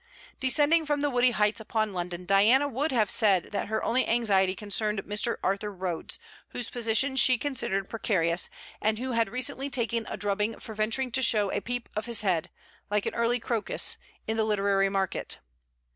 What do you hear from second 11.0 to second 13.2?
to show a peep of his head, like an